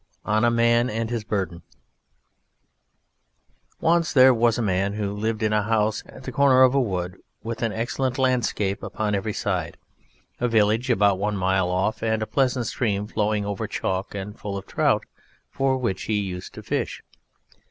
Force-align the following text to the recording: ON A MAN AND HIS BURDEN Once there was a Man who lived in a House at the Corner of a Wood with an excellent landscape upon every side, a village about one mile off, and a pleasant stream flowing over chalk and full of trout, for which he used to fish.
ON 0.25 0.43
A 0.43 0.49
MAN 0.49 0.89
AND 0.89 1.11
HIS 1.11 1.23
BURDEN 1.23 1.61
Once 3.79 4.13
there 4.13 4.33
was 4.33 4.57
a 4.57 4.61
Man 4.63 4.93
who 4.93 5.13
lived 5.13 5.43
in 5.43 5.53
a 5.53 5.61
House 5.61 6.01
at 6.07 6.23
the 6.23 6.31
Corner 6.31 6.63
of 6.63 6.73
a 6.73 6.81
Wood 6.81 7.19
with 7.43 7.61
an 7.61 7.71
excellent 7.71 8.17
landscape 8.17 8.81
upon 8.81 9.13
every 9.13 9.31
side, 9.33 9.77
a 10.39 10.47
village 10.47 10.89
about 10.89 11.19
one 11.19 11.37
mile 11.37 11.69
off, 11.69 12.01
and 12.01 12.23
a 12.23 12.25
pleasant 12.25 12.65
stream 12.65 13.05
flowing 13.05 13.45
over 13.45 13.67
chalk 13.67 14.15
and 14.15 14.39
full 14.39 14.57
of 14.57 14.65
trout, 14.65 15.05
for 15.51 15.77
which 15.77 16.05
he 16.05 16.15
used 16.19 16.55
to 16.55 16.63
fish. 16.63 17.03